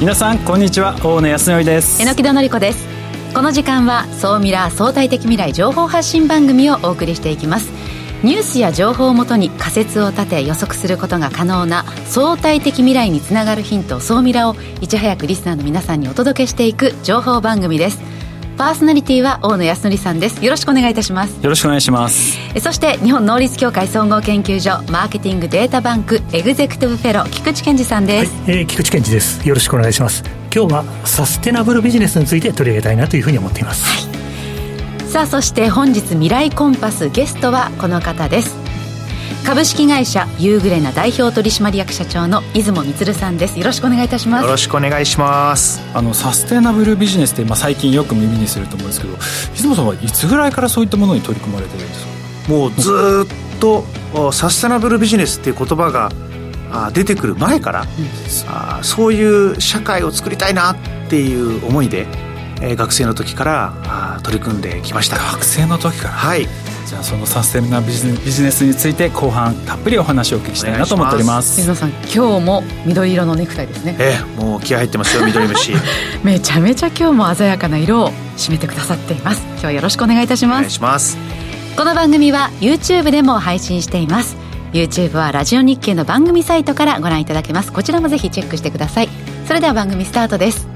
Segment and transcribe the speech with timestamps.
[0.00, 0.94] 皆さんこんにちは。
[1.02, 2.00] 大野康則です。
[2.00, 2.86] 榎木戸紀子です。
[3.34, 7.72] この時間は総ミラー相対的未来情報発信番組をお送りしていきます。
[8.22, 17.98] ニュースや情報をもとに仮説を立て予測することが可能な相対的未来につながるヒント総ミラーをいち早くリスナーの皆さんにお届けしていく情報番組です。
[18.58, 20.44] パーソナリティは大野康則さんです。
[20.44, 21.42] よろしくお願いいたします。
[21.42, 22.36] よろしくお願いします。
[22.60, 29.48] そして日本能率協会総合研究所マーケティングデータバンクエグゼクティブフェロ菊池健二さんです、はい、えー、菊池健二です。
[29.48, 30.38] よろしくお願いします。
[30.54, 38.56] 今日はサステナブルビジネスについて取り上げたいなというふうに思っています、はい、さあそして本日未来コンパスゲストはこの方です
[39.44, 43.58] 株式会社ユーグレナ代表取締役社長の出雲充さんです。
[43.58, 44.44] よろしくお願いいたします。
[44.44, 45.80] よろしくお願いします。
[45.94, 49.16] あのサステナブルビジネスって、まあ、最近よく耳にすると思うんですけど
[49.56, 52.04] 出雲さんはいつぐらいからそういったものに取り組まれてるんです
[52.46, 52.52] か？
[52.52, 53.84] もうずっと
[54.32, 56.12] サステナブルビジネスっていう言葉が
[56.92, 57.88] 出てくる前から、うん、
[58.48, 60.76] あそういう社会を作りたいなっ
[61.08, 62.06] ていう思いで、
[62.60, 65.16] えー、学生の時から取り組んできました。
[65.16, 66.14] 学生の時から？
[66.14, 66.46] はい
[66.88, 68.06] じゃあそのサステナビジ
[68.42, 71.58] ネスについて後半たっぷりお話をお聞きしたいなと思っております。
[71.58, 73.94] 水野さん今日も緑色のネクタイですね。
[74.00, 75.26] ええもう気合入ってますよ。
[75.26, 75.74] 緑虫
[76.24, 79.42] めちゃめちゃ今日も鮮やかな色を締めてくださっています。
[79.50, 80.56] 今日はよろしくお願いいたします。
[80.56, 81.18] お願いします。
[81.76, 84.38] この番組は YouTube でも配信しています。
[84.72, 87.70] YouTube はラジオ日経の番組サイトからご覧いただけます。
[87.70, 89.10] こちらもぜひチェックしてください。
[89.46, 90.66] それでは番組スタートです。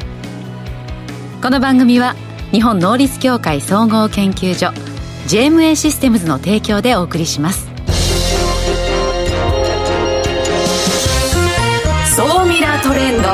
[1.41, 2.17] この番組は
[2.51, 4.92] 日本能率協会総合研究所
[5.27, 7.67] JMA システムズの提供でお送りします。
[12.15, 13.29] 総ミラートレンド。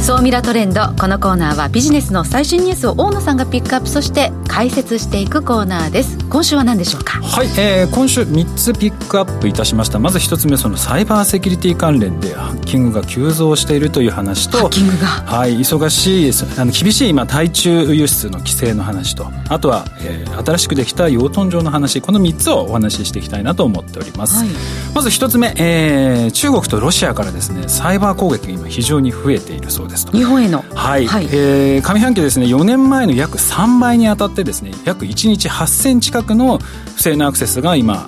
[0.00, 0.80] 総ミラトレンド。
[0.98, 7.20] このコーナーはビジネスの最新ニュースを大野さんがピックアップそして解説していくコーナーです今週は何でしょうか？
[7.20, 9.98] はい、えー、今週3つピックアップいたしました。
[9.98, 15.06] まず1つ目そのサイバーセキュリティ関連でハッキングが急増しているという話とハッキングが？
[15.06, 22.00] はい忙しいあの厳しい今対中輸出の規制の話とあとは、えー、新しくできた養豚場の話。
[22.00, 24.48] この3つをお話ししていきたいなと思っております、はい、
[24.94, 30.62] まず1つ目、えー、中国とロシアからですねサイバー攻撃が今非常に増えているそうです日本への？
[30.74, 36.58] はい、はい、えー、上半期ですね4年前の約3倍にあたってですね約1日8000近くの
[36.96, 38.06] 不正なアクセスが今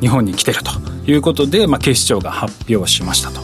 [0.00, 0.70] 日本に来てると
[1.10, 3.40] いうことで、まあ、警視庁が発表しましたと。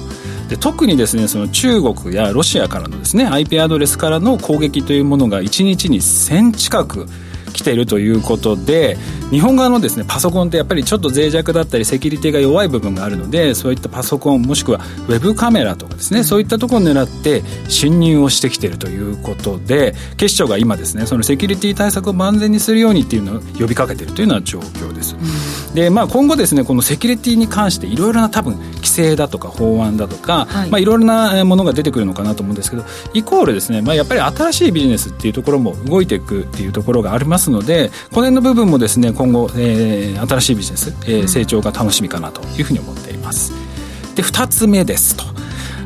[0.48, 7.06] で特にですねその中国やロシアからのですね IP アドレスからの攻撃というものが1日に1000近く
[7.52, 8.96] 来ているということで
[9.30, 14.78] 日本側のですねパソコンってやっぱりちょっと脆弱だったりセキュリティが弱い部分があるのでそういったパソコンもしくは
[15.08, 43.52] ウェブカメラとかですね、そういったところを狙って侵入をしてきているということで警視庁が今ですねそのセキュリティ対策を万全にするようにっていうのを呼びかけているというような状況です、うん、でまあ今後ですねこのセキュリティに関していろいろな多分規制だとか法案だとか、はい、まあいろいろなものが出てくるのかなと思うんですけどイコールですね、まあ、やっぱり新しいビジネスっていうところも動いていくっていうところがありますのでこの辺の部分もですね今後、えーえー、新しいビジネス、えー、成長が楽しみかなというふうに思っています。
[44.14, 45.24] で2つ目ですと。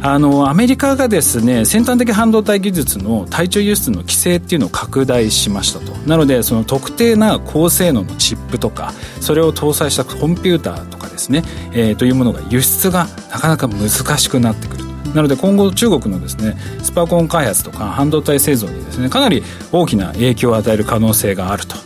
[0.05, 5.93] あのアメリカがですね先端的半導体技術の対中輸出の規制っていうのを拡大しましたと。
[6.07, 11.43] なのでその特定な高性能のチップとかそれを搭載したコンピューターとかですね、
[11.73, 13.89] えー、というものが輸出がなかなか難
[14.19, 21.77] しくなってくるなので今後中国のですねスパコン開発とか半導体製造にですねかなり大きな影響を与える可能性があると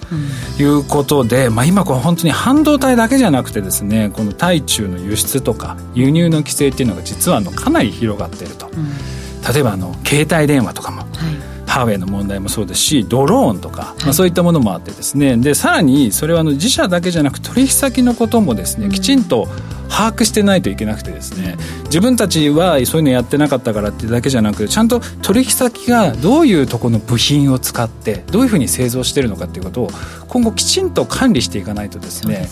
[0.63, 11.57] いうことで、うん、まあ、今これ本当に半導体だけじゃなくてですねこの対中の輸出とか輸入の規制っていうのが実はあのかなり広がっていると、うん、例えばあの携帯電話とかも、はい。
[11.77, 15.37] ハーウェイの問題もそうですしドローンとか、まあ、そういったものもあってですね。
[15.37, 19.49] でさらにそれはあの自社だけじゃなく取引先のこともですねきちんと
[19.89, 29.91] 把握してないといけなくてですね自分たちはそういうのやってなかったからってだけじゃなくちゃんと取引先がどういうとこの部品を使ってどういうふうに製造してるのかっていうことを
[30.29, 32.49] 今後きちんと管理していかないとですね、ね、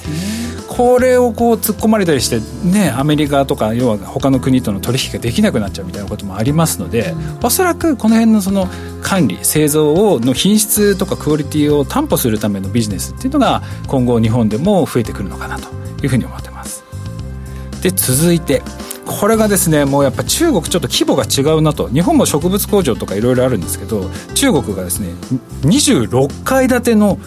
[0.69, 8.69] これをこう突っ込まれたりしてねアメリカとか要は他の国との取引ができなくなっちゃうみたいなこともありますので、う、おそらくこの辺のその
[9.03, 15.69] 管理製造をの品質とかクオリティを担保するためのビジネスっていうのが今後日本でも増えてくるのかなと
[16.03, 16.54] いうふうに思ってます。
[17.85, 18.63] で続いて
[19.05, 21.89] これがですねもうやっぱ中国ちょっと規模が違うなと。
[21.89, 25.11] 日本も植物工場とかいろいろあるんですけど中国がですね
[25.63, 27.19] 26階建ての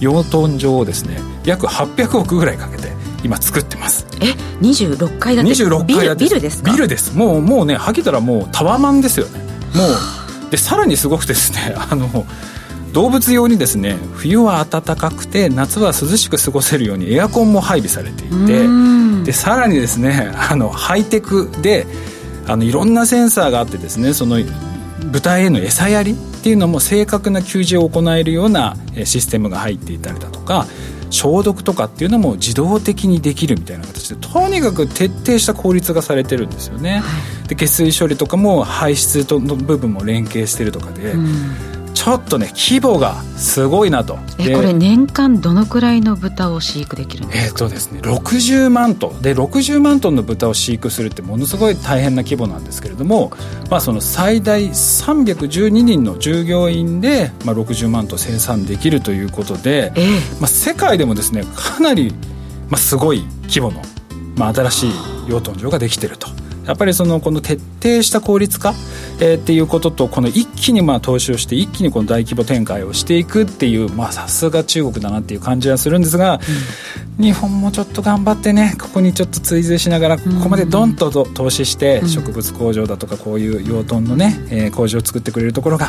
[0.00, 2.92] 養豚場をですね約800億ぐらいかけて
[3.22, 4.06] 今作ってます。
[4.20, 4.26] え
[4.60, 6.70] 26階建て？26階建てビルですか？
[6.72, 7.16] ビルです。
[7.16, 9.38] もうもうねはけたらもうタワマンですよね。
[9.74, 9.86] も
[10.48, 12.26] うでさらにすごくてですねあの
[12.94, 21.86] 動物用にですね冬は暖かくて夏は涼しく過ごせるようにエアコンも配備されていてでさらにですねあのハイテクで
[22.46, 24.36] あのいろんなセンサーがあってですねその
[25.10, 26.14] 豚への餌やりっ
[26.44, 30.66] ていうのも正確な給仕を行えるようなシステムが入っていたりだとか
[31.10, 41.73] 消毒とかっていうのも自動的にできるみたいな形でとにかく徹底した効率がされてるんですよね、はい、で下水処理とかも排出との部分も連携してるとかで、うん
[42.04, 44.18] ちょっとね規模がすごいなと。
[44.38, 47.64] えこれ年間どのくらいの豚を飼育できるんですか？
[47.64, 49.22] えっ、とですね60万トン。
[49.22, 53.32] で60万トンの豚を飼育するってものすごい大変な規模なんですけれども、
[53.70, 62.12] まあ、その最大312人の従業員で、まあ、60万トン生産できるということで、えー、まあ、世界でもですねかなり、
[62.68, 63.80] まあ、すごい規模の、
[64.36, 64.90] まあ、新しい
[65.28, 66.28] 養豚場ができてると。
[66.66, 68.74] やっぱりそのこの徹底した効率化、
[69.20, 76.40] えー、っていうこととこの一気にまあ投資をして一気にこの大規模展開をしていくっていうまあさすが中国だなっていう感じはするんですが、
[77.18, 85.88] うん、日本もちょっと頑張ってねここにちょっと追随しながらここまでドンと投資して植物工場だとかこういう養豚のね、えー、工場を作ってくれるところが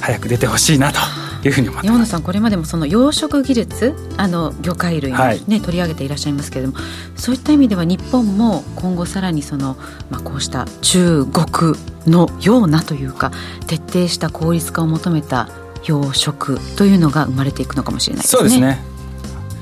[0.00, 1.25] 早く出てほしいなと。
[1.46, 6.78] いうふうに思って山野さんこれまでもその養殖技術あの魚介類ね、はい、取り上げていらっしゃいますけれども
[7.16, 9.76] そういった意味では日本も今後さらにその、
[10.10, 11.74] まあ、こうした中国
[12.06, 13.32] のようなというか
[13.66, 15.48] 徹底した効率化を求めた
[15.84, 18.38] 養殖というのが生まれていくのかもしれないですね。
[18.38, 18.82] そうですね。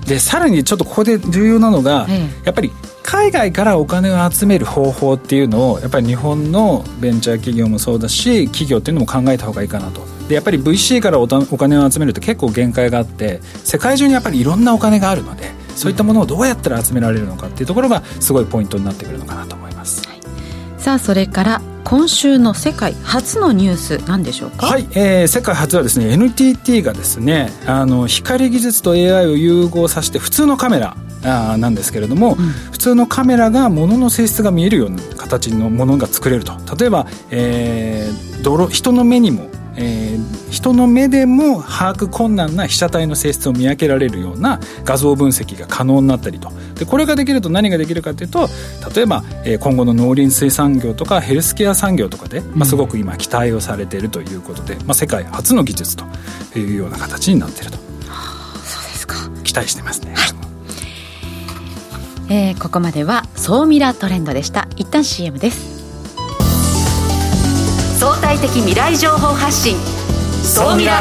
[0.06, 2.70] でさらにちょっとここで重要なのが、ええ、やっぱり
[3.04, 10.00] 海外からお金を集める方法っていうのをやっぱり日本のベンチャー企業もそうだし企業っていうのも考えた方がいいかなと。
[10.26, 20.20] でやっぱり VC からお金を集めると結構限界があって世界中にやっぱりいろんなお金があるのでそういったものをどうやったら集められるのかっていうところがすごいポイントになってくるのかなと思います、はい、
[20.78, 24.66] さあそれから今週の世界初のニュース何でしょうか？
[24.66, 46.52] はい、えー、世界初はですね NTT がですねあの光技術と AI を融合させて普通のカメラあなんですけれども、うん、普通のカメラが物の性質が見えるような形のものが作れると例えば、えー、泥人の目にもえー、人の目でも把握困難な被写体の性質を見分けられるような画像分析が可能になったりと。
[46.74, 48.48] でこれができると何ができるかというと
[48.94, 56.04] 例えば、えー、今後の農林水産業とかヘルスケア産業とかで、まあ、すごく今期待をされているということで、まあ、世界初の技術と
[56.58, 57.82] いうような形になっていると、は
[58.54, 59.14] あ、そうですか。
[59.44, 60.14] 期待してますね。
[60.16, 60.44] はい。
[62.30, 64.66] えー、ここまでは総ミラトレンドでした。
[64.76, 65.73] 一旦 CM です
[67.98, 69.76] 相対的未来情報発信。
[70.42, 71.00] 総ミラ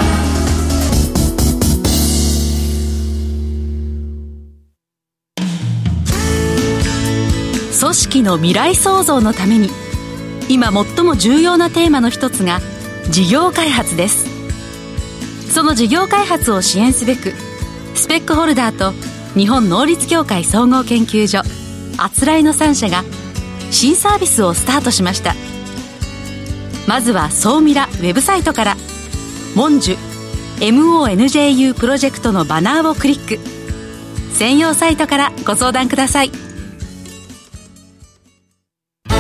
[7.79, 9.69] 組織の未来創造のために
[10.47, 12.59] 今最も重要なテーマの一つが
[13.09, 14.33] 事業開発です。
[15.51, 17.33] その事業開発を支援すべく
[17.95, 18.91] スペックホルダーと
[19.37, 21.41] 日本能率協会総合研究所
[21.97, 23.03] あつらいの3社が
[23.71, 25.35] 新サービスをスタートしました
[26.88, 28.77] 「まずは総ミラウェブサイトから
[29.56, 29.97] 「モンジュ
[30.59, 33.39] MONJU プロジェクト」のバナーをクリック。
[34.33, 36.31] 専用サイトからご相談ください。
[39.07, 39.15] 総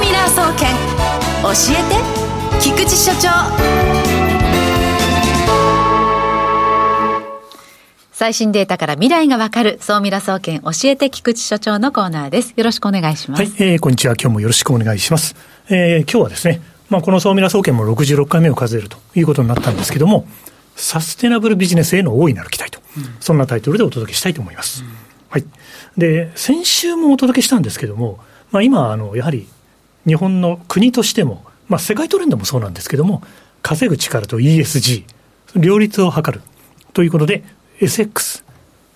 [0.00, 0.74] ミラー総研
[1.42, 2.00] 教えて
[2.60, 3.83] 菊池所長。
[8.24, 12.54] 最新データから未来がわかる、総ミラ総研教えて菊池所長のコーナーです。
[12.56, 13.42] よろしくお願いします。
[13.42, 14.14] はい、えー、こんにちは。
[14.14, 15.36] 今日もよろしくお願いします。
[15.68, 20.26] えー、今日はですね、まあ、この総ミラ総研も66回目を数えるということになったんですけども、
[20.74, 24.84] サステナブルビジネスへの大いなる期待と、うん、そんなタイトルでお届けしたいと思います。
[24.84, 24.88] うん、
[25.28, 25.44] はい。
[25.98, 28.20] で、先週もお届けしたんですけども、
[28.52, 29.46] まあ、今、あの、やはり、
[30.06, 33.22] 日本の国としても、まあ、世界トレンドもそうなんですけども、
[33.60, 35.04] 稼ぐ力と ESG、
[35.56, 36.40] 両立を図る
[36.94, 37.44] ということで、
[37.80, 38.44] SX、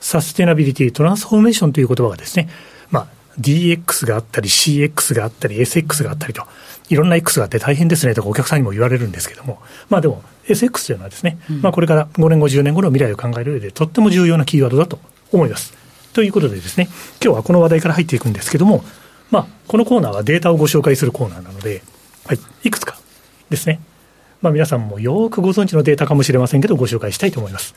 [0.01, 2.49] サステナビリティ・トランスフォーメーションという言葉がですね、
[2.91, 3.07] まあ、
[3.41, 6.45] DX があったり、CX があったり、SX があったりと、
[6.89, 14.99] いろんな X があって大変ですねとかお客さんにも言われるんですけども、まあでも SX というのはですね、うん、まあこれから5年後、10年後の未来を考える上でとっても重要なキーワードだと
[15.33, 15.75] 思います。
[16.15, 16.89] ということでですね、
[17.23, 18.83] 今日はこの話題から入っていくんですけども、
[19.31, 21.83] まあこのコーナーはデータをご紹介するコーナーなので、
[22.27, 22.99] はい、いくつか
[23.51, 23.81] ですね、
[24.41, 27.75] まあ皆さんもよくご存知のデータかもしれませんけどご紹介したいと思います。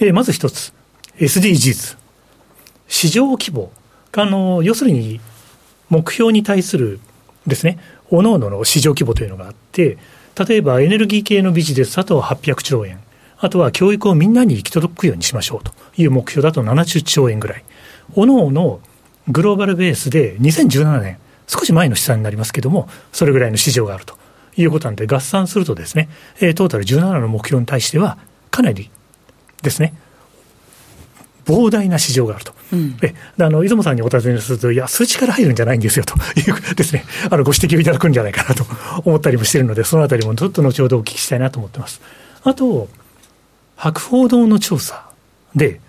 [0.00, 0.72] えー、まず一つ、
[1.18, 1.96] SDGs。
[2.88, 3.72] 市場規模。
[4.16, 5.20] あの、要するに、
[5.90, 7.00] 目標に対する
[7.46, 7.78] ですね、
[8.10, 9.98] 各々の市場規模というのがあって、
[10.48, 13.00] 例えばエネルギー系のビジネスだと800兆円。
[13.38, 17.64] あとは教育をみんなに行き届くようにしましょうという目標だと70兆円ぐらい。
[18.14, 18.78] 各々
[19.28, 24.16] グローバルベースで2017年、少し前の試算になりますけども、それぐらいの市場があると
[24.56, 26.08] いうことなんで、合算するとですね、
[26.38, 28.18] トータル17の目標に対しては、
[28.50, 28.90] かなり
[29.62, 29.94] ですね、
[31.44, 32.54] 膨大な市場があると。
[32.72, 38.64] うん、えあの、出雲さんにお尋ねすると、いや、数値から入るんじゃないんですよというですね、あの、ご指摘をいただくんじゃないかなと
[39.04, 42.00] 思ったりもしているので、そのあたりもちょっと後ほどお聞きしたいなと思ってます。
[42.42, 42.88] あと、
[43.76, 45.10] 博報堂の調査
[45.54, 45.80] で、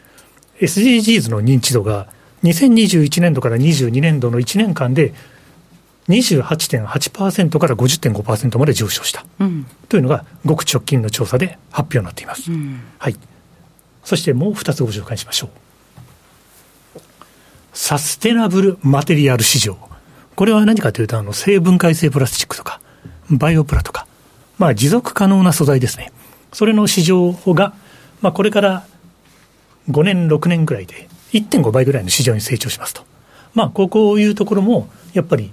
[0.60, 2.07] SDGs の認知度が
[2.43, 5.13] 2021年度から22年度の1年間で
[6.07, 12.51] 28.8%から50.5%まで上昇した、うん、というのが、ごく直近の調査で発表になっています。
[12.51, 13.15] うん、はい、
[14.03, 15.50] そしてもう2つご紹介しましょう。
[17.74, 19.77] サステナブルマテリアル市場。
[20.35, 22.79] これは何かというと、あの生分解性プラスチックとか、
[23.29, 24.05] バイオプラとか、
[24.57, 26.12] まあ、持続可能な素材ですね。
[26.53, 27.74] それの市場が、
[28.21, 28.85] まあ、これから
[29.89, 33.03] 5年、6年ぐらいで1.5倍ぐらいの市場に成長しますと。
[33.53, 35.51] まあ、こういうところも、やっぱり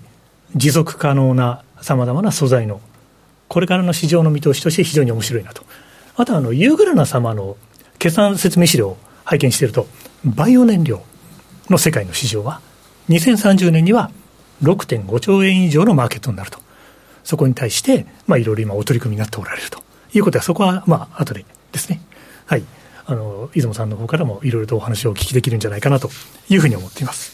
[0.55, 2.81] 持続可能なさまざまな素材の、
[3.49, 5.63] これからの市場の見通しとして非常に面白いなと。
[6.17, 7.57] あとはあの、ユーグラナ様の
[7.99, 9.87] 決算説明資料を拝見していると、
[10.25, 11.03] バイオ燃料
[11.71, 12.61] の世界の市場は、
[13.09, 14.11] 2030年には
[14.63, 16.61] 6.5兆円以上のマーケットになると。
[17.25, 19.83] そこに対して、まあ、いろいろ今お取り組みになっておられると
[20.13, 22.01] いうことは、そこは、まあ、後でですね。
[22.47, 22.65] はい。
[23.07, 26.11] あの、出雲さんの方からもいろいろとお話をお聞きできるんじゃないかなと
[26.49, 27.33] いうふうに思っています。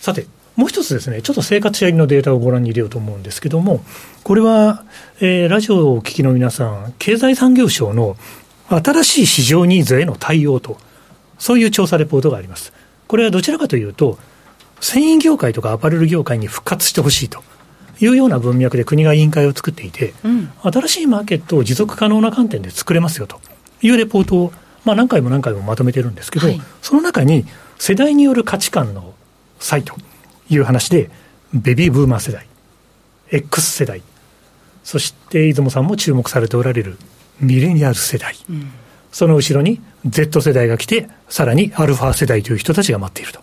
[0.00, 0.26] さて、
[0.56, 3.82] もう一つですね、ちょっと生活者入りのデータをご覧に入れようと思うんですけども、
[4.22, 4.84] これは、
[5.20, 8.16] えー、ラジオをお聞きの皆さん、経済産業省の
[8.68, 10.78] 新しい市場ニーズへの対応と、
[11.38, 12.72] そういう調査レポートがあります。
[13.06, 14.18] これはどちらかというと、
[14.80, 17.42] 繊維業界とかアパレル業界に復活してほしいと
[18.00, 23.40] いうような文脈で国が委員会を作っていて、うん、新しいマーケットを持続可能な観点で作れますよと
[23.82, 24.52] いうレポートを、
[24.84, 27.44] まあ、何回も何回もまとめてるんですけど、はい、その中に
[27.78, 29.14] 世代による価値観の
[29.58, 29.94] 差異と
[30.50, 31.10] いう話で、
[31.54, 32.46] ベビーブーマー世代、
[33.30, 34.02] X 世代、
[34.84, 36.98] そして出雲さんも注目されておられる
[37.40, 38.70] ミレニアル世代、うん、
[39.12, 43.40] その後ろに Z 世代が来て、さらにアルファ世代という人たちが待っていると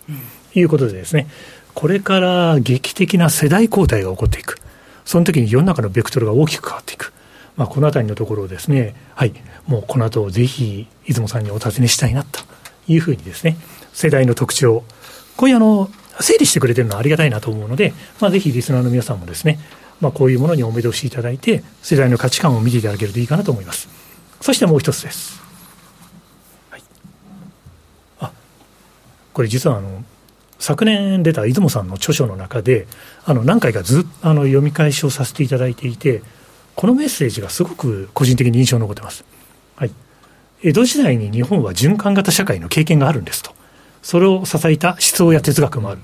[0.54, 1.28] いうことでですね、
[1.74, 4.58] これから劇的な世代交代が起こっていく。
[5.06, 7.14] その時に世の中のベクトルが大きく変わっていく。
[7.56, 9.34] まあ、このあたりのところをですね、はい、
[9.68, 12.42] もうこの後ぜひ出雲さんにお尋ねしたいなと
[12.88, 13.58] いうふうにですね、
[13.94, 14.84] 世代の特徴、
[15.36, 15.90] こういうあの、
[16.22, 19.60] 整理してくれてるのはありがたいなと思うので、まあ、ぜひリスナーの皆さんもですね、
[20.02, 23.90] まあ、こういうものにお目通しいただいて、世代の価値観を見ていただけるといいかなと思います。
[24.42, 25.42] そしてもう一つです。
[26.70, 26.84] はい、
[28.20, 28.32] あ
[29.34, 30.04] これ実はあの
[30.60, 32.88] 昨年出た出雲さんの著書の中で、
[33.26, 36.22] あの何回かずっとあの読み返しをさせていただいていて、
[36.76, 39.24] このメッセージがすごく個人的に印象に残ってます。
[39.76, 39.92] はい、
[40.64, 43.57] 江戸時代に日本は循環型社会の経験があるんですと。
[44.08, 46.00] それを支えた思想や哲学もある。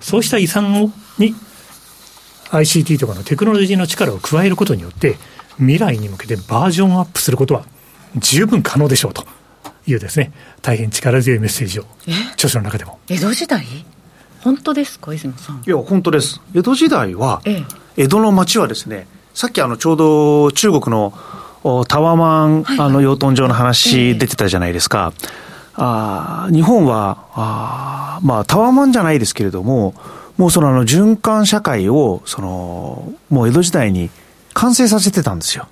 [0.00, 1.34] そうした遺産をに
[2.50, 5.16] ICT とかのテクノロジーの力を加えることによって、
[5.56, 7.64] 未来に向けてバージョンアップすることは
[8.14, 9.26] 十分可能でしょうと
[9.88, 10.30] いうですね、
[10.60, 11.84] 大変力強いメッセージを、
[12.34, 13.00] 著書の中でも。
[13.08, 13.66] 江戸時代？
[14.42, 15.64] 本当ですか、泉さん。
[15.66, 16.40] いや、本当です。
[16.54, 17.42] 江戸時代は、
[17.96, 21.12] 江戸の町はですね、さっきあのちょうど中国の
[21.88, 25.12] タワマン、あの養豚場の話出てたじゃないですか。
[25.74, 29.94] あ日本はあ、まあ、タワマンじゃないですけれども、
[30.36, 34.10] もうそのあの循環社会を、その、もう江戸時代に
[34.54, 35.68] 完成させてたんですよ。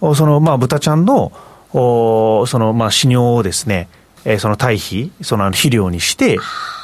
[0.00, 1.32] うん、その、まあ、豚ちゃんの、
[1.72, 3.88] おその、まあ、死尿をですね、
[4.24, 6.38] えー、その堆肥、その肥料にして、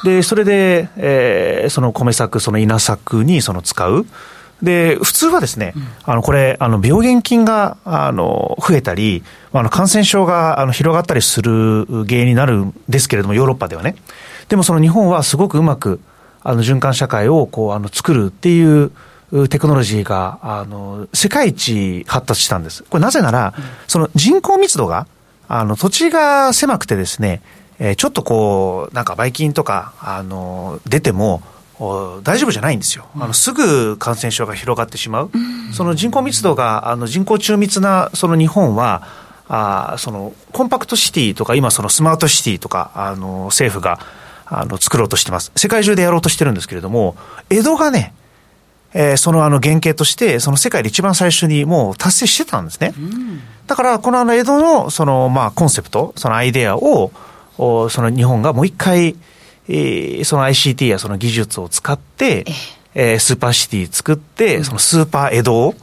[0.04, 4.06] で、それで、えー、その米作、その稲作にその使う。
[4.62, 13.96] で、普通はですね、うん、あの、これ、あの、病原菌が、あの、増えたり、あの、感染症が、あの、広がったりする原因になるんですけれども、ヨーロッパではね。
[14.48, 16.00] でもその日本はすごくうまく、
[16.42, 18.92] あの、循環社会を、こう、あの、作るっていう、
[19.48, 22.82] テクノロジーが、あの、世界一発達したんです。
[22.82, 25.06] これなぜなら、うん、その人口密度が、
[25.46, 27.40] あの、土地が狭くてですね、
[27.78, 31.42] えー、ちょっとこう、なんかばい菌とか、あの、出ても、
[32.22, 35.30] 大丈夫じゃないんですよ、あのすぐ感染症が広がってしまう、
[35.72, 39.02] その人口密度があの人口中密なその日本は、
[39.48, 43.98] あそのコンパクトシティとか、今、そのスマートシティとか、あの政府が
[44.44, 47.16] あの作ろうとしてます、世界中でやろうとしてるんですけれども、
[47.48, 48.12] 江戸がね、
[48.92, 52.92] えー、そのあの原型として、その世界で一番最初にもう達成してたんですね。
[53.66, 57.10] だから、このあの江戸のそのまあコンセプト、そのアイデアを、
[57.56, 59.16] その日本がもう一回、
[59.70, 62.44] えー、その ICT やその技術を使って、
[62.94, 65.74] えー、スーパーシティ作って、そのスーパー江戸を、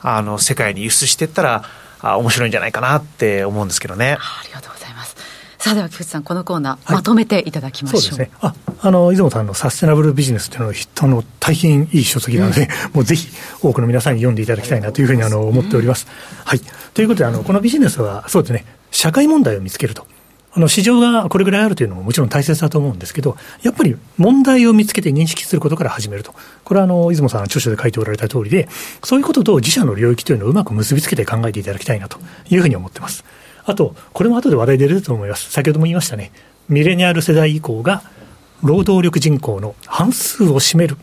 [0.00, 1.64] あの、世界に輸出していったら、
[2.00, 4.16] あ面白いんじゃないかなって思うんですけどね。
[4.18, 5.16] ありがとうございます。
[5.58, 8.00] さあでは菊池さん、このコーナー、まとめていただきましょう。
[8.00, 8.30] そうですね。
[8.40, 13.28] あ、あの、出雲さんのサステナブルビジネスっていうのは、あの、大変いい書籍なので、うん、 もうぜひ
[13.60, 16.06] 多くの皆さんに読んでいただきたいなというふうにあの思っております。
[16.06, 16.60] うん、はい。
[16.94, 20.06] ということで、あの、このビジネスは、そうですね、社会問題を見つけると。
[20.56, 26.34] あの市場がこれぐらいあるというのももちろん大切だと思うんですけど、やっぱり問題を見つけて認識することから始めると、
[26.64, 28.66] これはあの出雲さん、著書で書いておられた通りで、
[29.04, 33.22] そういうことと自社の領域というのをうまく結びつけて考えていただきたいなというふうに思ってます。
[33.66, 36.32] あと、これも後で話題出ると思います、先ほども言いましたね、
[36.70, 38.02] ミレニアル世代以降が
[38.62, 40.96] 労働力人口の半数を占める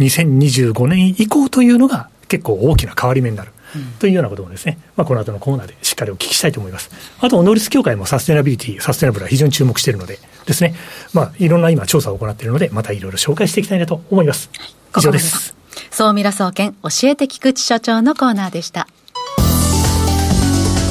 [0.00, 3.53] 2025年以降というのが結構大きな変わり目になる。
[3.98, 6.90] というようなことをですね、まあ、この後のコーナーでしっかりお聞きしたいと思います。
[7.20, 10.74] あと、能率協会もサステナビリティ、サステナブルは非常に注目しているのでですね、
[11.12, 14.50] まあ、いろんな今調査を行っているので、またいろいろ紹介していきたいなと思います。
[14.96, 15.54] 以上です。
[15.90, 18.88] 総ミラ総研教えて菊池所長のコーナーでした。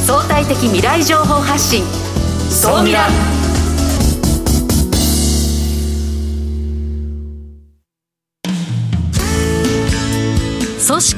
[0.05, 1.83] 相対的未来情報発信、
[2.49, 3.42] 総ミラ。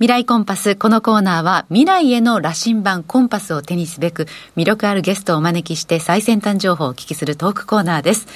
[0.00, 0.76] 未来コンパス。
[0.76, 8.26] このコーナーは未来への羅針盤コンパスを手にすべく魅力あるゲストをお招きして最先端情報をお聞きするトークコーナーです。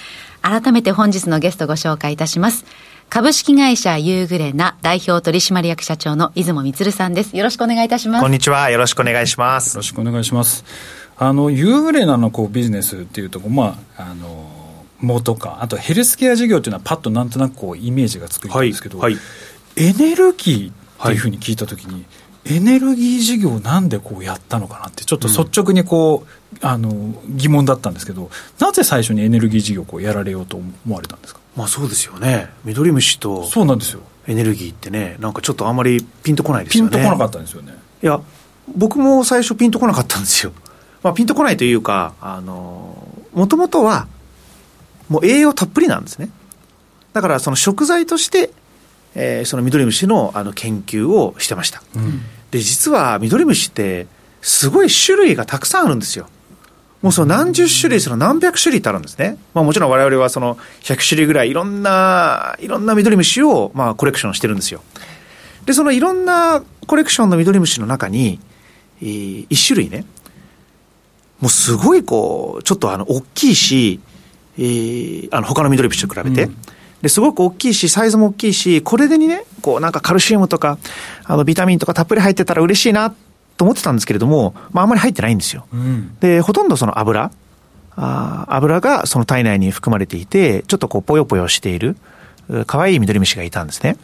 [0.43, 2.67] 改めて本日のゲストご紹介いたします。
[3.09, 7.35] 株式会社ユーグレナ代表取締役社長の出雲光さんです。
[7.35, 8.23] よろしくお願いいたします。
[8.23, 8.69] こんにちは。
[8.69, 9.71] よろしくお願いします。
[9.71, 10.67] よろしくお願いします。
[11.17, 14.51] あの、ユーグレナのこうビジネスっていうとこ、まあ、あの、
[15.01, 19.23] 元か、あとヘルスケア事業っていうのはパッとなんとなくこうイメージがつくんですけど、はいはい、
[19.77, 22.05] エネルギーっていうふうに聞いたときに、
[22.47, 36.91] エネルギー事業なんでこうやったのかなって、ちょっと率直にこう、うん、あの疑問だったんですけど、なぜ最初にエネルギー事業をこうやられようと思われたんですか、まあ、そうですよね、ミドリムシとそうなんですよエネルギーってね、なんかちょっとあんまりピンとこないですよね。
[36.91, 37.75] ピンとこなかったんですよね。
[38.03, 38.21] いや、
[38.75, 40.53] 僕も最初ピンとこなかったんですよ。
[41.03, 44.07] まあ、ピンとこないというか、あの、もともとは、
[45.09, 46.31] もう栄養たっぷりなんですね。
[47.13, 48.51] だからその食材として
[49.15, 54.07] えー、そのミドリムシのあの研究をしてました、うん、で実はミドリムシって
[54.43, 56.29] すごい種類がたくさんあるんですよ。
[57.01, 59.37] もうその何十種類、その何百種類ってあるんですね。
[59.53, 64.81] まあもちろん我々はその100種類ぐらいいろんな、いろんなミドリムシをまあコレクションしてるんですよ。
[65.67, 68.41] で、そのいろんなコレクションのミドリムシの中に、
[69.03, 70.07] えー、一種類ね、
[71.41, 74.01] もうすごいこう、ちょっとあの、大きいし、
[74.57, 76.57] えー、あの、他のミドリムシと比べて、うん
[77.05, 80.79] ですごく大きいし、サイズも大きいし、これでにね、こうなんかカルシウムとか、
[81.25, 83.15] あのビタミンとかたっぷり入ってたら嬉しいな
[83.57, 85.67] と思ってたんですけれども、まああんまり入ってないんですよ。
[85.73, 87.31] うん、で、ほとんどその油、
[87.97, 91.97] あ油がその体内に含まれていて、ちょっとこうぽよぽよしている、
[92.67, 93.97] 可愛いミドリムシがいたんですね。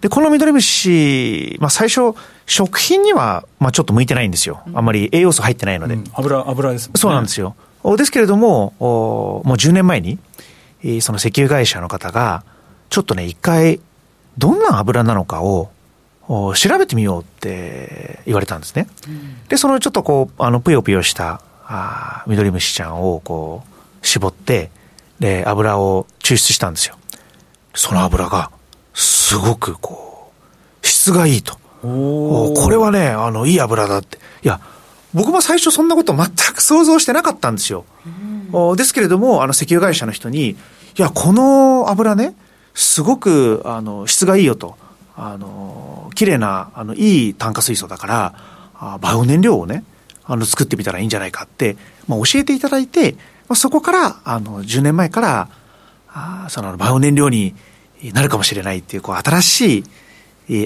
[0.00, 2.14] で、このミドリムシ、まあ最初、
[2.46, 4.62] 食品には、まあちょっと向いてないんですよ。
[4.74, 5.94] あんまり栄養素入ってないので。
[5.94, 6.92] うん、油、油ですね。
[6.96, 7.54] そうなんですよ。
[7.96, 10.18] ですけれども、もう10年前に、
[11.00, 12.44] その石油会社の方が、
[12.90, 13.80] ちょっとね、一回、
[14.38, 15.70] どんな油なのかを
[16.28, 18.88] 調べてみようって言われたんですね。
[19.08, 23.62] うん、で、そのちょっとこう、あの、ぷよぷよした、あミドリムシちゃんをこ
[24.02, 24.70] う、絞って、
[25.20, 26.96] で、油を抽出したんですよ。
[27.74, 28.50] その油が、
[28.94, 30.32] すごくこ
[30.82, 31.56] う、質がいいと。
[31.82, 34.18] これはね、あの、いい油だって。
[34.42, 34.60] いや、
[35.14, 37.84] 僕も最初そんなこと全く想像してなかったんですよ。
[38.06, 38.21] うん、
[38.76, 40.56] ですけれども、あの石油会社の人に、い
[40.96, 42.34] や、この油ね、
[42.74, 44.76] すごく、あの、質がいいよと。
[45.16, 48.34] あの、綺麗な、あの、いい炭化水素だから、
[48.74, 49.84] あバイオ燃料をね、
[50.24, 51.76] あの、作ってみたらいいんじゃないかって、
[52.08, 53.12] まあ、教えていただいて、
[53.48, 55.48] まあ、そこから、あの、10年前から、
[56.08, 57.54] あその、バイオ燃料に
[58.12, 59.84] なるかもしれないっていう、こう、新しい、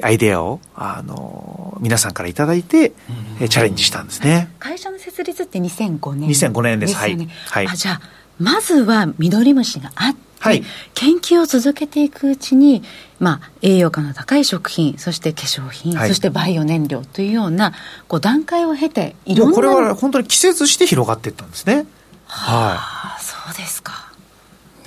[0.02, 2.92] アイデアを、あの、皆さんからいただいて、
[3.40, 4.50] うん、チャレンジしたんですね。
[4.58, 6.50] 会社の設立って2005年です、ね。
[6.50, 6.94] 2005年です。
[6.94, 7.16] はい。
[7.50, 7.68] はい。
[7.68, 8.00] あ、じゃあ、
[8.38, 10.62] まずはミドリムシがあって、はい、
[10.94, 12.82] 研究を続けていくうちに、
[13.18, 17.72] まあ、栄養価の高い食品そして化粧品、はい、そしてバイオ燃料というような
[18.06, 21.86] こう段階を経ていろんなこれは本当に季節して広がっていったんですねはい、
[22.28, 24.05] あ、そうですか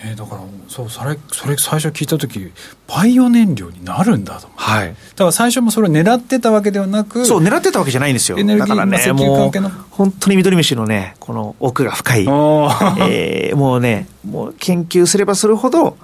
[0.03, 2.51] ね、だからそうそれそれ最初聞いた時
[2.87, 8.37] バイオ燃料になるんだと思って、はい、だから最初もそれを狙ってたわけではなくそう狙ってたわけじゃないんですよ。
[8.39, 9.51] エネルギーだからねもう
[9.91, 12.21] 本当に緑飯のねこの奥が深い、
[13.09, 15.97] えー、もうねもう研究すればするほど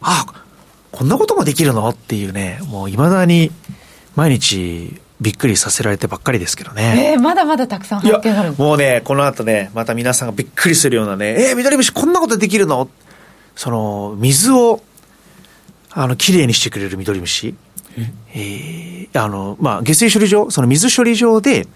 [0.00, 0.26] あ
[0.90, 3.50] こんなこともできるのっていうね、もういまだに
[4.14, 7.14] 毎日びっくりさせられてばっかりですけどね。
[7.14, 8.54] えー、まだまだたくさん発見がある。
[8.56, 12.88] もうね、この後ね、また皆さんがびっくりするようなね、えー、緑虫こんなことできるの
[13.56, 14.82] その、水を、
[15.90, 17.54] あの、きれいにしてくれる緑虫。
[18.34, 19.08] え？
[19.12, 21.66] ー、あの、まあ、下水処理場、その水処理場で、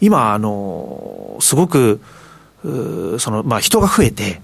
[0.00, 2.00] 今、あの、すごく、
[2.62, 4.40] その、まあ、人が増えて、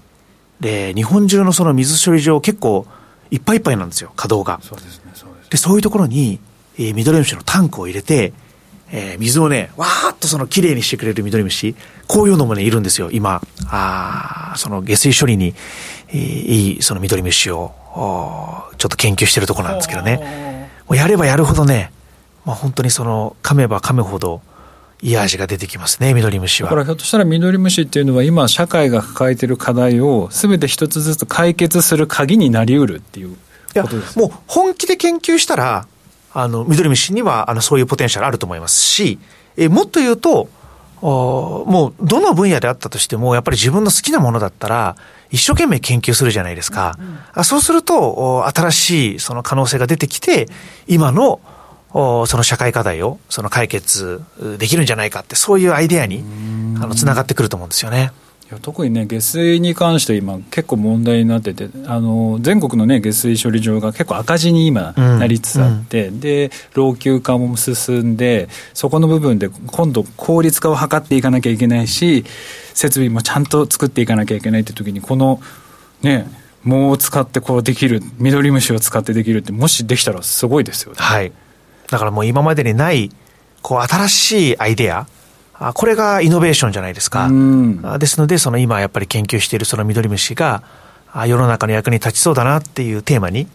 [0.59, 2.85] で、日本中のその水処理場結構
[3.31, 4.59] いっぱいいっぱいなんですよ、稼働が。
[4.61, 5.47] そうですね、そうです、ね。
[5.51, 6.39] で、そういうところに、
[6.77, 8.33] えー、緑虫のタンクを入れて、
[8.91, 11.75] えー、水をね、わーっとその綺麗にしてくれる緑虫、
[12.07, 13.41] こういうのもね、いるんですよ、今。
[13.67, 15.55] あその下水処理に、えー、
[16.11, 17.71] いいその緑虫を、
[18.77, 20.69] ちょっと研究してるところなんですけどね。
[20.87, 21.91] もうやればやるほどね、
[22.45, 24.41] まあ、本当にその、噛めば噛むほど、
[25.01, 26.69] いい味が出てきますね、緑虫は。
[26.69, 33.37] だからひょっとしたら緑虫っていうのは今社会が抱えている課題を全て一つずつ解決する鍵になりうるっていう
[33.73, 35.87] ことですいや、もう本気で研究したら、
[36.33, 39.19] あの、緑虫には、あの、そういうポテンシャルあると思いますし、
[39.57, 40.49] えもっと言うと、
[41.01, 44.95] もう、どの分野であったとしても、やっぱり自分の好きなものだったら、
[45.31, 46.97] 一生懸命研究するじゃないですか。
[47.35, 50.47] うん、そうすると、新しいその可能性が出てきて、
[50.87, 51.39] 今の、
[51.91, 54.21] その社会課題をその解決
[54.59, 56.23] できるんじゃないかって、そういうアイデアに
[56.81, 58.11] あのつながってくると思うんですよね。
[58.49, 72.25] いや特にね、下水に関して今、結構問題になってて、あの全国の、ね、下水処理場が結構赤字に今、なりつつあって、うん、で、老朽化も進んで、そこの部分で今度、効率化を図っていかなきゃいけないし、
[72.73, 75.39] 設備もちゃんと作っていかなきゃいけないって時に、この
[76.01, 76.27] ね、
[76.63, 80.97] 藻を使ってこうできる、緑虫を使ってできるって、もしできたらすごいですよね。
[80.97, 81.31] はい、
[81.87, 83.11] だからもう今までにない、
[83.61, 85.05] こう新しいアイデア、
[85.73, 87.29] これがイノベーションじゃないですか。
[87.99, 90.63] ですので、その今やっぱり研究しているそのミドリムシが、
[91.27, 93.47] 世の中の役に立ちそうだなっていうテーマに、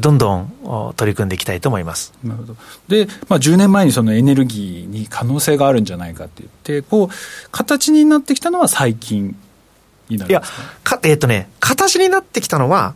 [0.00, 2.12] どんどん取り組んでいきたいと思います。
[2.24, 2.56] なるほど。
[2.88, 9.36] で、まあ、10年前にそのエネルギーに可能性があるんじゃないかって言って、こう、形になってきたのは最近
[10.08, 12.94] になるんですか、いや、か、えっ、ー、とね、形になってきたのは、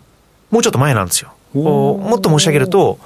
[0.51, 1.33] もうちょっと前なんですよ。
[1.55, 2.99] もっと申し上げると、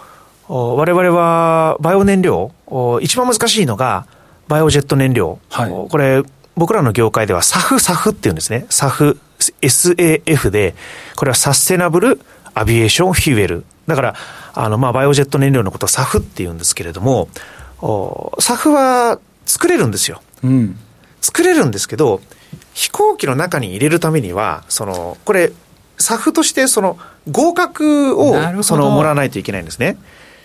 [0.49, 2.53] 我々はバイオ燃料、
[3.01, 4.07] 一番難しいのが、
[4.53, 6.23] バイオジェット燃料、はい、これ、
[6.57, 8.67] 僕らの業界では SAF、SAF っていうんですね。
[8.69, 9.19] SAF、
[9.63, 10.75] SAF で、
[11.17, 12.21] これは Sustainable
[12.53, 13.65] Aviation Fuel。
[13.87, 14.15] だから、
[14.53, 17.31] あの、まあ、バイオジェット燃料のことは SAF って言うんですけれども、
[17.81, 20.21] SAF は作れるんですよ。
[20.45, 20.79] うん、
[21.23, 22.21] 作れるんですけど、
[22.75, 25.51] 飛行機の中に入れるためには、その、これ、
[25.97, 26.99] SAF としてその
[27.31, 29.97] 合格をそのもらわないといけないんですね。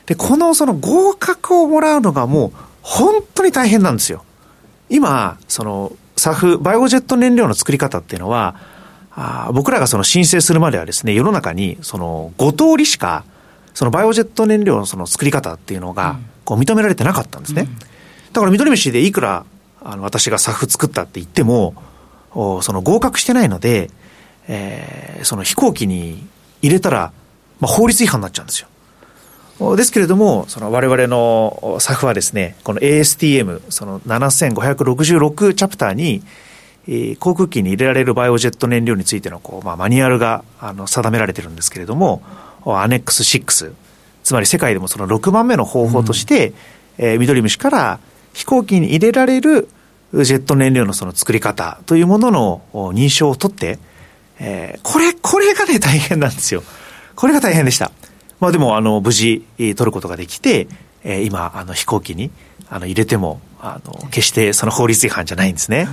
[0.05, 4.23] で、このその合格をもらうのがもう本当に大変なんですよ。
[4.89, 8.55] 今、その、サフ、バイオジェット燃料の作り方っていうのは、
[9.11, 13.25] あ僕らがその申請するまではですね、世の中にその5通りしか、
[13.73, 17.67] そのバイオジェット燃料のその作り方っていうのが、こう認められてなかったんですね。
[18.31, 19.43] だから緑飯でいくら、
[19.83, 21.75] あの、私がサフ作ったって言っても、
[22.31, 23.91] その合格してないので、
[24.47, 26.25] えー、その飛行機に
[26.61, 27.11] 入れたら、
[27.59, 28.69] まあ、法律違反になっちゃうんですよ。
[29.75, 36.21] ですけれども、その我々の SAF はですね、この ASTM、その7566チャプターに、
[37.19, 42.21] 航空機に入れられるバイオジェット燃料についてのこう、まあ、マニュアルがあの定められてるんですけれども、
[42.65, 43.73] アネックス6、
[44.23, 46.55] つまり世界でもその6番目の方法として、うん、
[46.99, 47.99] えー、緑虫から
[48.33, 49.67] 飛行機に入れられる
[50.13, 52.61] ジェット燃料のその作り方というものの
[52.93, 53.79] 認証を取って、
[54.39, 56.63] えー、これ、これがね、大変なんですよ。
[57.15, 57.91] これが大変でした。
[58.39, 60.67] まあでも、あの、無事、取ることができて、
[61.03, 62.31] えー、今、あの、飛行機に、
[62.69, 65.87] あの、入れても、あの、決してその法律違反じゃないんですね。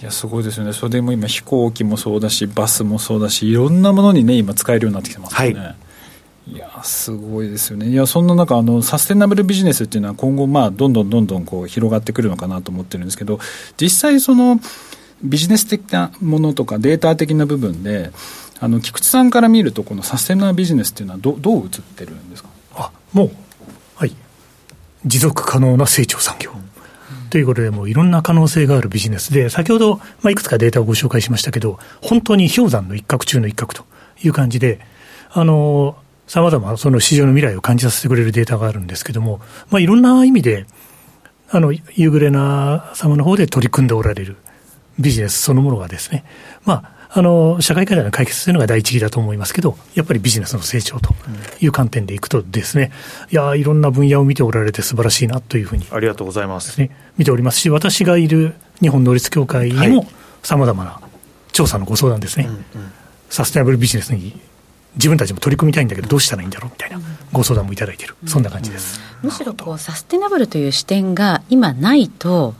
[0.00, 0.72] いや、すごいですよね。
[0.72, 5.58] それでも今、飛行機もそうだし、バスもそうだし、いろんなものにね、今使えるようになってきてますよね。
[5.58, 5.76] はい
[6.48, 13.40] いやすごいですよね、いやそんな中あの、サステナブルビジネスっていうのは、今後、まあ、どんどんどんどんこう広がってくるのかなと思ってるんですけど、
[13.80, 14.60] 実際、その
[15.24, 18.12] ビジネス的なものとか、データ的な部分で、
[18.58, 22.48] あの菊池さんから見ると、このサステナビジネスっていうのはど、どう映ってるんですか？
[22.74, 23.30] あもう、
[23.96, 24.12] はい、
[25.04, 26.52] 持続可能な成長産業。
[27.28, 33.84] ということで、もういろんな可能性があるビジネスで、先ほど、まあ、いくつかデータをご紹介しましたけど、本当に氷山の一角中の一角と
[34.22, 34.80] いう感じで、
[35.32, 35.96] あの、
[36.28, 39.40] さまざまその市場の未来を感じさせてくれるデータがあるんですけども、
[39.70, 40.66] まあ、いろんな意味で、
[41.50, 44.36] あの、ユーグレナ様の方で取り組んでおられる
[44.98, 46.24] ビジネスそのものがですね、
[46.64, 51.14] まあ、あの社会課題の解決というのが第一義だと思いますけど、やっぱりビジネスの成長と
[51.62, 52.92] いう観点でいくとですね、
[53.32, 58.52] いやいろんな分野を見ておられて素晴らしいなというふうに、ありがとうございます、ね、見ておりますし、私がいる
[58.82, 60.06] 日本能率協会にも、
[60.42, 61.00] さまざまな
[61.52, 62.64] 調査のご相談ですね、うんうん、
[63.30, 64.38] サステナブルビジネスに
[64.96, 67.00] 自分たちも取り組みたいんだけどどうしたらいいんだろうみたいな
[67.32, 72.54] ご相談もいただいている、そんな感じです、むしろこうサステナブルという視点が今ないと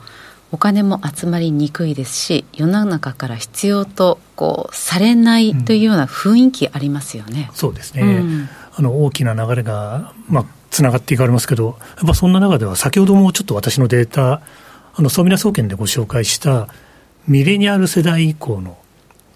[0.56, 14.40] お金も集まりにくいですし世の中から必要とこうされないというような雰囲気ありますよね、うん、そうですね、うん、あの大きな流れが、まあ、つながっていかれますけど、やっぱそんな中では、先ほどもちょっと私のデータ、
[14.94, 16.68] あの総ミラ総研でご紹介した
[17.28, 18.78] ミレニアル世代以降の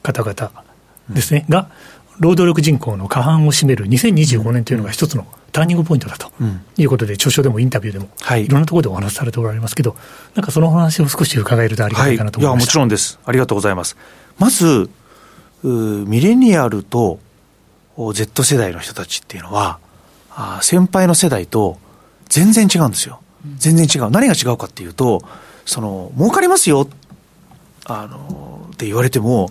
[0.03, 0.65] 方々
[1.11, 1.71] ですね、うん、が、
[2.21, 6.31] 労働力人口の過半を占める2025年というのが一つのターニングポイントだと
[6.77, 9.97] いうことで、著書でもインタビューでも、い、ろんなところでお話しされておられますけど、
[10.35, 13.19] なんかその話を少し伺えるとありがたいかなと思います、はい、いや、もちろんです。
[13.25, 13.97] ありがとうございます。
[14.39, 14.91] まず、
[15.63, 17.19] ミレニアルと
[17.97, 19.79] Z 世代の人たちっていうのは、
[20.31, 21.79] あ先輩の世代と
[22.29, 23.21] 全然違うんですよ。
[23.57, 24.11] 全然違う。
[24.11, 25.23] 何が違うかっていうと、
[25.65, 26.87] その、儲かりますよ、
[27.87, 29.51] あの、って言われても、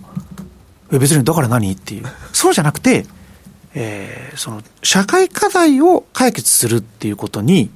[0.98, 1.72] 別にだから何？
[1.72, 2.04] っていう。
[2.32, 3.06] そうじゃなくて、
[3.74, 7.70] えー、その、社会課題を解決するっていうことに、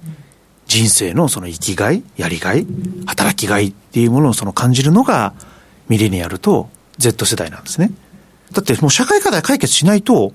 [0.67, 2.67] 人生のその生きがい、やりがい、
[3.07, 5.35] 働きがいっていうものをその感じるのが、
[5.89, 7.91] ミレニアルと Z 世代なんですね。
[8.53, 10.33] だってもう社会課題解決しないと、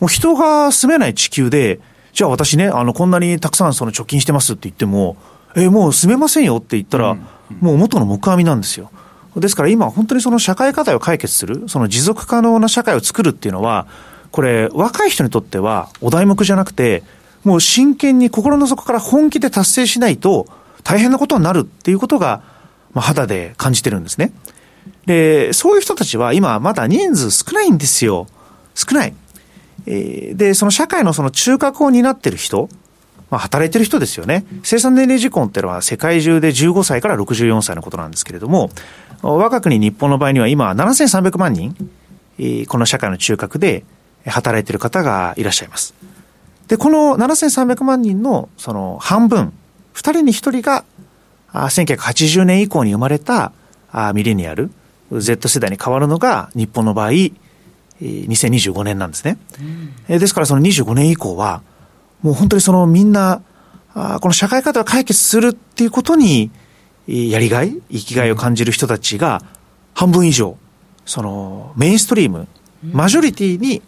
[0.00, 1.80] もう人が住めない地球で、
[2.12, 5.16] じゃあ私ね、あの、こんなにたくさんその貯金してますって言っても、
[5.56, 7.16] えー、もう住めませんよって言ったら、
[7.60, 8.90] もう元の木阿弥なんですよ。
[9.36, 13.86] ですから今本当にその社会課題を解決する、その持続可能な社会を作るっていうのは、
[14.30, 17.02] これ若い人にとってはお題目じゃなくて、
[17.44, 20.46] もう真剣に心の底から本気で達成しないと
[20.84, 22.42] 大変なことになるっていうことが、
[22.92, 24.32] まあ、肌で感じてるんですね。
[25.06, 28.26] で、そういう人たちは今まだ人数少ないんですよ。
[28.74, 29.14] 少ない。
[29.86, 32.68] で、その社会のその中核を担ってる人、
[33.32, 34.44] まあ、働いてる人ですよね。
[34.62, 38.68] 生産年齢時婚っていうのは世界中で15歳から64歳のことなんですけれども、
[39.22, 41.74] 我が国日本の場合には今7300万人、
[42.38, 43.84] えー、この社会の中核で
[44.26, 45.94] 働いてる方がいらっしゃいます。
[46.68, 49.54] で、この7300万人のその半分、
[49.94, 50.84] 2人に1人が
[51.54, 53.52] 1980年以降に生まれた
[54.12, 54.70] ミレニアル、
[55.10, 57.12] Z 世代に変わるのが日本の場合、
[58.02, 59.38] 2025年なんですね。
[60.10, 61.62] うん、ですからその25年以降は、
[62.22, 63.42] もう本当にそのみんな、
[63.94, 66.50] あこの社会課題を解決するっていうことに、
[67.06, 69.42] やりがい、生きがいを感じる人たちが
[69.94, 70.56] 半分以上、
[71.04, 72.48] そのメインストリーム、
[72.90, 73.82] マジョリティに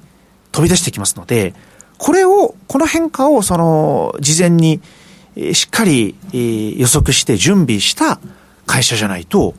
[0.53, 1.55] 飛び出してきますので、
[1.99, 4.81] これを、この変化をその事前に
[5.53, 8.20] しっかり予測して準備した
[8.66, 9.55] 会社じゃないと、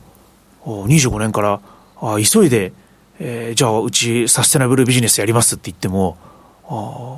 [0.64, 1.60] 25年から
[2.22, 2.72] 急いで
[3.18, 6.25] えー、じゃあうちサステナブルビジネスやりますって言ってもあ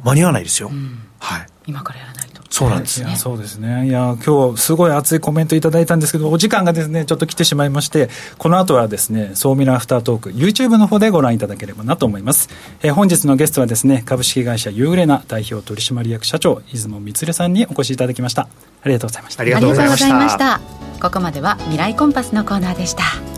[0.04, 2.38] 間に合わないですよ、うん、はい、今からやらないと。
[2.50, 3.14] そうなんですね。
[3.16, 3.86] そうですね。
[3.86, 8.08] いや今日すごい熱いコメントいただいたんですけどお時間がですねちょっと来てしまいまして
[8.38, 12.48] この後はですね総ミラアフタートーク YouTube の方でご覧いただければなと思います、
[12.82, 18.48] えー、本日のゲストはですね株式会社ユーグレナ代表取締役社長出雲光さんにお越しいただきました。
[18.82, 19.42] ありがとうございました。
[19.42, 20.60] ありがとうございました。
[21.00, 23.37] ここまでは未来コンパスのコーナーでした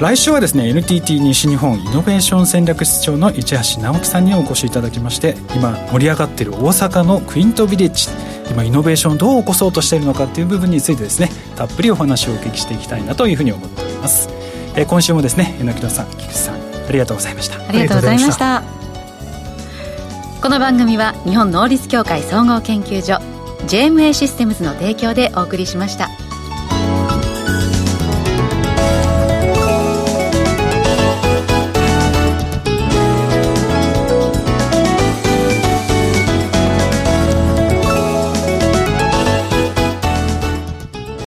[0.00, 8.08] 来週はですね NTT 西日本イノベーション戦略室長の市橋直樹さんにお越しいただきまして今盛り上がっている大阪のクイントビレッジ
[8.50, 14.30] 今イノベーションをどう起こそうとしているのかっていう部分についてですねたっぷりお話をお聞きしていきたいなというふうに思っております、
[14.74, 17.68] えー、今週もですね榎木さん菊池さんありがとうございました。
[17.68, 18.64] ありがとうございました。
[20.42, 23.22] この番組は日本能率協会総合研究所
[23.66, 26.08] JMA システムズの提供でお送りしました。